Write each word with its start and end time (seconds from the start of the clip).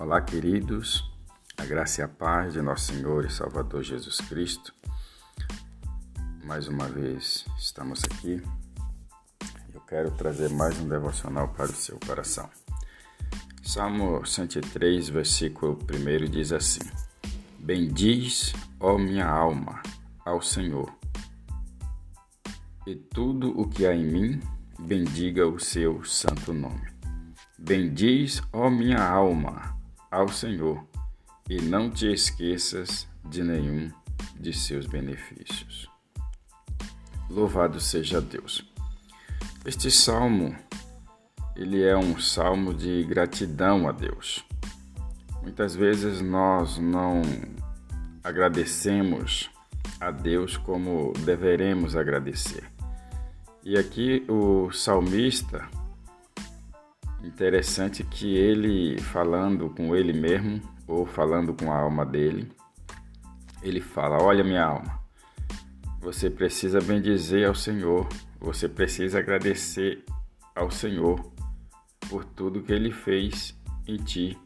Olá, 0.00 0.18
queridos, 0.22 1.04
a 1.58 1.64
graça 1.66 2.00
e 2.00 2.04
a 2.04 2.08
paz 2.08 2.54
de 2.54 2.62
nosso 2.62 2.90
Senhor 2.90 3.26
e 3.26 3.30
Salvador 3.30 3.82
Jesus 3.82 4.16
Cristo. 4.16 4.74
Mais 6.42 6.66
uma 6.68 6.88
vez 6.88 7.44
estamos 7.58 8.02
aqui. 8.04 8.42
Eu 9.74 9.80
quero 9.82 10.10
trazer 10.12 10.48
mais 10.48 10.80
um 10.80 10.88
devocional 10.88 11.48
para 11.48 11.66
o 11.66 11.74
seu 11.74 12.00
coração. 12.06 12.48
Salmo 13.62 14.24
103, 14.24 15.10
versículo 15.10 15.78
1 15.82 16.30
diz 16.30 16.50
assim: 16.50 16.80
Bendiz, 17.58 18.54
ó 18.80 18.96
minha 18.96 19.28
alma, 19.28 19.82
ao 20.24 20.40
Senhor, 20.40 20.90
e 22.86 22.96
tudo 22.96 23.50
o 23.50 23.68
que 23.68 23.84
há 23.84 23.94
em 23.94 24.06
mim, 24.06 24.40
bendiga 24.78 25.46
o 25.46 25.60
seu 25.60 26.02
santo 26.06 26.54
nome. 26.54 26.88
Bendiz, 27.58 28.42
ó 28.50 28.70
minha 28.70 29.06
alma, 29.06 29.78
ao 30.10 30.28
Senhor, 30.28 30.84
e 31.48 31.60
não 31.60 31.90
te 31.90 32.12
esqueças 32.12 33.06
de 33.24 33.42
nenhum 33.42 33.90
de 34.38 34.52
seus 34.52 34.86
benefícios. 34.86 35.88
Louvado 37.28 37.80
seja 37.80 38.20
Deus. 38.20 38.68
Este 39.64 39.90
salmo, 39.90 40.56
ele 41.54 41.82
é 41.82 41.96
um 41.96 42.18
salmo 42.18 42.74
de 42.74 43.04
gratidão 43.04 43.88
a 43.88 43.92
Deus. 43.92 44.44
Muitas 45.42 45.74
vezes 45.74 46.20
nós 46.20 46.78
não 46.78 47.22
agradecemos 48.24 49.50
a 50.00 50.10
Deus 50.10 50.56
como 50.56 51.12
deveremos 51.24 51.94
agradecer. 51.94 52.64
E 53.62 53.78
aqui 53.78 54.24
o 54.28 54.72
salmista, 54.72 55.68
interessante 57.22 58.04
que 58.04 58.34
ele 58.34 59.00
falando 59.00 59.70
com 59.70 59.94
ele 59.94 60.12
mesmo 60.12 60.60
ou 60.86 61.06
falando 61.06 61.54
com 61.54 61.72
a 61.72 61.78
alma 61.78 62.04
dele, 62.04 62.50
ele 63.62 63.80
fala: 63.80 64.22
"Olha 64.22 64.44
minha 64.44 64.64
alma, 64.64 65.00
você 66.00 66.30
precisa 66.30 66.80
bendizer 66.80 67.46
ao 67.46 67.54
Senhor, 67.54 68.08
você 68.38 68.68
precisa 68.68 69.18
agradecer 69.18 70.02
ao 70.54 70.70
Senhor 70.70 71.30
por 72.08 72.24
tudo 72.24 72.62
que 72.62 72.72
ele 72.72 72.90
fez 72.90 73.54
em 73.86 73.96
ti. 73.96 74.38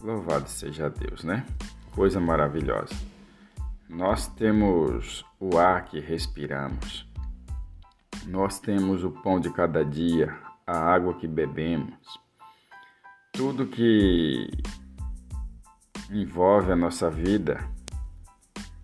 Louvado 0.00 0.48
seja 0.48 0.90
Deus, 0.90 1.24
né? 1.24 1.46
Coisa 1.92 2.20
maravilhosa. 2.20 2.94
Nós 3.88 4.26
temos 4.26 5.24
o 5.40 5.56
ar 5.56 5.84
que 5.84 6.00
respiramos. 6.00 7.08
Nós 8.26 8.58
temos 8.58 9.04
o 9.04 9.10
pão 9.10 9.38
de 9.38 9.48
cada 9.50 9.84
dia, 9.84 10.36
a 10.66 10.76
água 10.76 11.14
que 11.14 11.28
bebemos. 11.28 11.94
Tudo 13.32 13.68
que 13.68 14.50
envolve 16.10 16.72
a 16.72 16.76
nossa 16.76 17.08
vida 17.08 17.64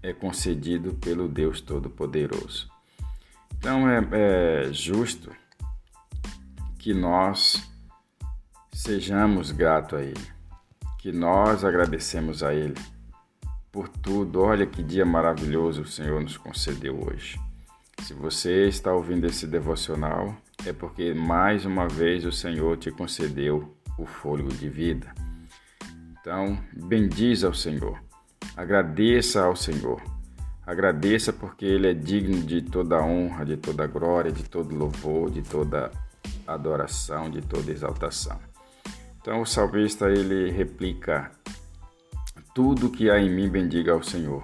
é 0.00 0.12
concedido 0.12 0.94
pelo 0.94 1.26
Deus 1.26 1.60
Todo-Poderoso. 1.60 2.70
Então 3.58 3.88
é, 3.88 4.00
é 4.12 4.72
justo 4.72 5.32
que 6.78 6.94
nós 6.94 7.68
sejamos 8.72 9.50
gratos 9.50 9.98
a 9.98 10.02
Ele, 10.02 10.32
que 11.00 11.10
nós 11.10 11.64
agradecemos 11.64 12.44
a 12.44 12.54
Ele 12.54 12.80
por 13.72 13.88
tudo. 13.88 14.40
Olha 14.40 14.66
que 14.66 14.84
dia 14.84 15.04
maravilhoso 15.04 15.82
o 15.82 15.86
Senhor 15.86 16.20
nos 16.20 16.36
concedeu 16.36 17.08
hoje. 17.08 17.40
Se 18.02 18.14
você 18.14 18.66
está 18.66 18.92
ouvindo 18.92 19.26
esse 19.26 19.46
devocional, 19.46 20.36
é 20.66 20.72
porque 20.72 21.14
mais 21.14 21.64
uma 21.64 21.86
vez 21.86 22.24
o 22.24 22.32
Senhor 22.32 22.76
te 22.76 22.90
concedeu 22.90 23.76
o 23.96 24.04
fôlego 24.04 24.52
de 24.52 24.68
vida. 24.68 25.14
Então, 26.20 26.58
bendiz 26.72 27.44
ao 27.44 27.54
Senhor, 27.54 28.02
agradeça 28.56 29.44
ao 29.44 29.54
Senhor, 29.54 30.02
agradeça 30.66 31.32
porque 31.32 31.64
Ele 31.64 31.86
é 31.86 31.94
digno 31.94 32.42
de 32.42 32.60
toda 32.60 33.00
honra, 33.00 33.44
de 33.44 33.56
toda 33.56 33.86
glória, 33.86 34.32
de 34.32 34.42
todo 34.42 34.74
louvor, 34.74 35.30
de 35.30 35.42
toda 35.42 35.88
adoração, 36.44 37.30
de 37.30 37.40
toda 37.40 37.70
exaltação. 37.70 38.38
Então, 39.20 39.42
o 39.42 39.46
salmista 39.46 40.10
ele 40.10 40.50
replica 40.50 41.30
tudo 42.52 42.90
que 42.90 43.08
há 43.08 43.20
em 43.20 43.30
mim 43.30 43.48
bendiga 43.48 43.92
ao 43.92 44.02
Senhor. 44.02 44.42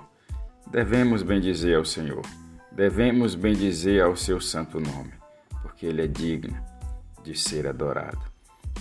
Devemos 0.71 1.25
bendizer 1.25 1.77
ao 1.77 1.85
Senhor. 1.85 2.23
Devemos 2.79 3.35
bendizer 3.35 4.05
ao 4.05 4.15
seu 4.15 4.41
santo 4.41 4.79
nome, 4.79 5.13
porque 5.63 5.85
ele 5.85 6.01
é 6.01 6.07
digno 6.07 6.57
de 7.25 7.37
ser 7.37 7.67
adorado. 7.67 8.21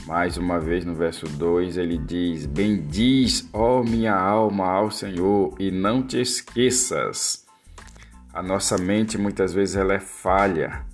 Mais 0.05 0.37
uma 0.37 0.59
vez 0.59 0.85
no 0.85 0.93
verso 0.93 1.25
2 1.25 1.77
ele 1.77 1.97
diz: 1.97 2.45
Bendiz, 2.45 3.49
ó 3.51 3.81
minha 3.81 4.15
alma, 4.15 4.67
ao 4.67 4.91
Senhor, 4.91 5.55
e 5.57 5.71
não 5.71 6.05
te 6.05 6.21
esqueças. 6.21 7.43
A 8.31 8.43
nossa 8.43 8.77
mente 8.77 9.17
muitas 9.17 9.51
vezes 9.51 9.75
ela 9.75 9.95
é 9.95 9.99
falha, 9.99 10.85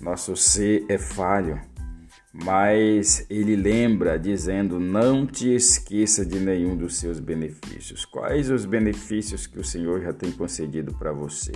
nosso 0.00 0.34
ser 0.34 0.86
é 0.88 0.96
falho 0.96 1.60
mas 2.32 3.26
ele 3.28 3.56
lembra 3.56 4.18
dizendo: 4.18 4.78
Não 4.78 5.26
te 5.26 5.54
esqueça 5.54 6.24
de 6.24 6.38
nenhum 6.38 6.76
dos 6.76 6.96
seus 6.96 7.18
benefícios. 7.18 8.04
Quais 8.04 8.50
os 8.50 8.64
benefícios 8.64 9.46
que 9.46 9.58
o 9.58 9.64
Senhor 9.64 10.00
já 10.00 10.12
tem 10.12 10.30
concedido 10.30 10.94
para 10.94 11.12
você? 11.12 11.52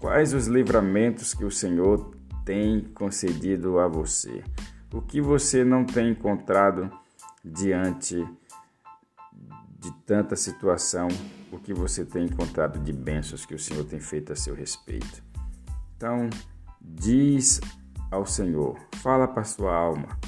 Quais 0.00 0.32
os 0.32 0.46
livramentos 0.46 1.34
que 1.34 1.44
o 1.44 1.50
Senhor 1.50 2.16
tem 2.42 2.80
concedido 2.80 3.78
a 3.78 3.86
você? 3.86 4.42
O 4.90 5.02
que 5.02 5.20
você 5.20 5.62
não 5.62 5.84
tem 5.84 6.08
encontrado 6.12 6.90
diante 7.44 8.16
de 9.78 9.92
tanta 10.06 10.34
situação? 10.36 11.06
O 11.52 11.58
que 11.58 11.74
você 11.74 12.02
tem 12.02 12.24
encontrado 12.24 12.78
de 12.78 12.94
bênçãos 12.94 13.44
que 13.44 13.54
o 13.54 13.58
Senhor 13.58 13.84
tem 13.84 14.00
feito 14.00 14.32
a 14.32 14.36
seu 14.36 14.54
respeito? 14.54 15.22
Então, 15.94 16.30
diz 16.80 17.60
ao 18.10 18.24
Senhor. 18.24 18.78
Fala 19.02 19.28
para 19.28 19.44
sua 19.44 19.74
alma, 19.74 20.18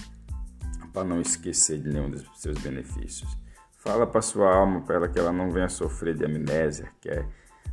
para 0.92 1.02
não 1.02 1.18
esquecer 1.18 1.80
de 1.80 1.88
nenhum 1.88 2.10
dos 2.10 2.28
seus 2.36 2.58
benefícios. 2.58 3.38
Fala 3.78 4.06
para 4.06 4.20
sua 4.20 4.54
alma 4.54 4.82
para 4.82 5.08
que 5.08 5.18
ela 5.18 5.32
não 5.32 5.50
venha 5.50 5.70
sofrer 5.70 6.14
de 6.14 6.26
amnésia, 6.26 6.92
que 7.00 7.08
é 7.08 7.26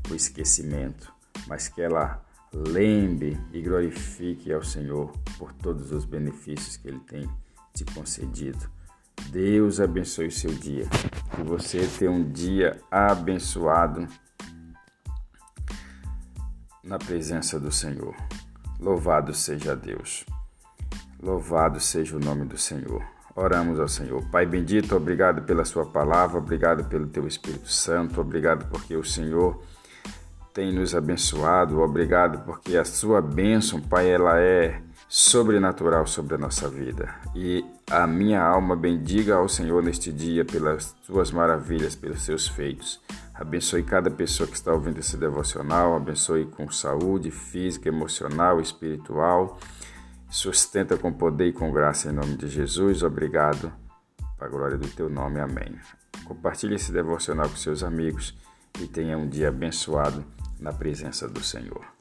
o 0.09 0.15
esquecimento, 0.15 1.18
mas 1.47 1.67
que 1.67 1.81
ela 1.81 2.23
lembre 2.53 3.39
e 3.53 3.61
glorifique 3.61 4.51
ao 4.51 4.63
Senhor 4.63 5.11
por 5.37 5.53
todos 5.53 5.91
os 5.91 6.05
benefícios 6.05 6.77
que 6.77 6.87
Ele 6.87 6.99
tem 6.99 7.29
te 7.73 7.85
concedido. 7.85 8.69
Deus 9.29 9.79
abençoe 9.79 10.27
o 10.27 10.31
seu 10.31 10.51
dia. 10.51 10.87
Que 11.35 11.43
você 11.43 11.85
tenha 11.99 12.11
um 12.11 12.31
dia 12.31 12.79
abençoado 12.89 14.07
na 16.83 16.97
presença 16.97 17.59
do 17.59 17.71
Senhor. 17.71 18.15
Louvado 18.79 19.33
seja 19.33 19.75
Deus. 19.75 20.25
Louvado 21.21 21.79
seja 21.79 22.15
o 22.15 22.19
nome 22.19 22.45
do 22.45 22.57
Senhor. 22.57 23.03
Oramos 23.35 23.79
ao 23.79 23.87
Senhor. 23.87 24.23
Pai 24.31 24.45
bendito, 24.45 24.95
obrigado 24.95 25.43
pela 25.43 25.63
Sua 25.63 25.85
palavra, 25.85 26.39
obrigado 26.39 26.85
pelo 26.85 27.07
Teu 27.07 27.27
Espírito 27.27 27.71
Santo, 27.71 28.19
obrigado 28.19 28.67
porque 28.69 28.95
o 28.95 29.03
Senhor 29.03 29.61
tem 30.53 30.73
nos 30.73 30.95
abençoado, 30.95 31.79
obrigado 31.79 32.43
porque 32.45 32.77
a 32.77 32.85
Sua 32.85 33.21
bênção, 33.21 33.79
Pai, 33.79 34.09
ela 34.09 34.39
é 34.39 34.81
sobrenatural 35.07 36.05
sobre 36.05 36.35
a 36.35 36.37
nossa 36.37 36.69
vida. 36.69 37.13
E 37.35 37.65
a 37.89 38.05
minha 38.05 38.41
alma 38.41 38.75
bendiga 38.75 39.35
ao 39.35 39.49
Senhor 39.49 39.81
neste 39.81 40.11
dia 40.11 40.45
pelas 40.45 40.95
Suas 41.01 41.31
maravilhas, 41.31 41.95
pelos 41.95 42.23
Seus 42.23 42.47
feitos. 42.47 43.01
Abençoe 43.33 43.83
cada 43.83 44.11
pessoa 44.11 44.47
que 44.47 44.55
está 44.55 44.73
ouvindo 44.73 44.99
esse 44.99 45.17
devocional, 45.17 45.95
abençoe 45.95 46.45
com 46.45 46.69
saúde 46.69 47.31
física, 47.31 47.87
emocional, 47.87 48.59
espiritual. 48.59 49.57
Sustenta 50.29 50.97
com 50.97 51.11
poder 51.11 51.47
e 51.47 51.53
com 51.53 51.71
graça 51.71 52.09
em 52.09 52.11
nome 52.11 52.35
de 52.35 52.47
Jesus. 52.47 53.01
Obrigado. 53.01 53.71
Para 54.37 54.47
a 54.47 54.51
glória 54.51 54.77
do 54.77 54.87
teu 54.89 55.09
nome. 55.09 55.39
Amém. 55.39 55.75
Compartilhe 56.25 56.75
esse 56.75 56.91
devocional 56.91 57.49
com 57.49 57.55
seus 57.55 57.83
amigos 57.83 58.37
e 58.79 58.87
tenha 58.87 59.17
um 59.17 59.27
dia 59.27 59.49
abençoado 59.49 60.23
na 60.59 60.73
presença 60.73 61.27
do 61.27 61.43
Senhor. 61.43 61.98